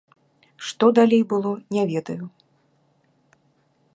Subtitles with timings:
[0.69, 2.19] Што далей было, не ведаю.